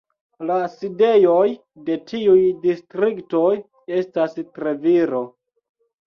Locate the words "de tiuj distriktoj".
1.89-3.53